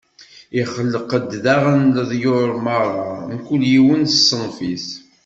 Ixleq-d 0.61 1.31
daɣen 1.43 1.81
leḍyur 1.97 2.49
meṛṛa, 2.65 3.09
mkul 3.35 3.61
yiwen 3.71 4.03
s 4.07 4.15
ṣṣenf-is. 4.21 4.87